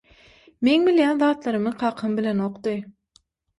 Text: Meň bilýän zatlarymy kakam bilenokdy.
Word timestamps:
Meň 0.67 0.85
bilýän 0.87 1.21
zatlarymy 1.25 1.75
kakam 1.85 2.19
bilenokdy. 2.21 2.77